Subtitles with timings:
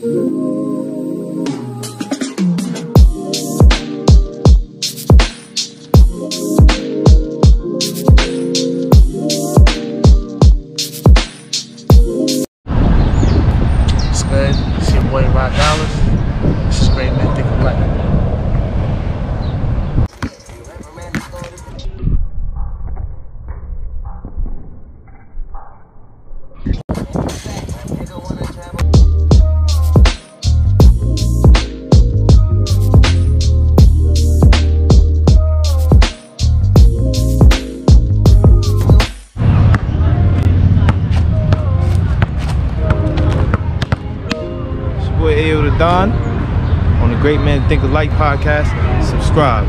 [0.00, 0.12] It's
[14.92, 15.94] your boy Rod Dallas.
[16.66, 17.87] This is Great Men Black.
[45.78, 46.10] Don
[47.00, 48.66] on the Great Men Think Alike podcast.
[49.04, 49.64] Subscribe.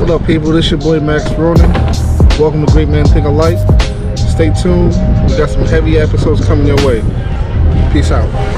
[0.00, 0.50] What up, people?
[0.50, 1.70] This is your boy Max Ronan.
[2.40, 3.58] Welcome to Great Men Think Alike.
[4.18, 4.90] Stay tuned.
[5.30, 7.27] We got some heavy episodes coming your way.
[7.98, 8.48] Peace out.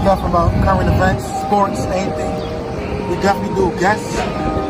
[0.00, 3.10] Stuff, about current events, sports, anything.
[3.10, 4.69] We definitely do guests.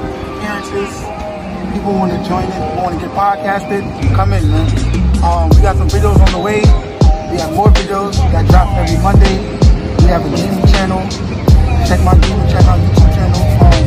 [1.80, 3.80] People want to join it, want to get podcasted,
[4.14, 4.68] come in, man.
[5.24, 6.60] Um, we got some videos on the way.
[7.32, 9.40] We have more videos that drop every Monday.
[10.04, 11.00] We have a gaming channel.
[11.88, 13.79] Check my gaming channel, YouTube channel, um,